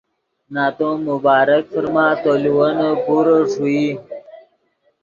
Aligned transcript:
نتو 0.53 0.89
مبارک 1.09 1.63
فرما 1.73 2.07
تو 2.21 2.31
لیوینے 2.41 2.89
پورے 3.03 3.37
ݰوئی 3.51 3.85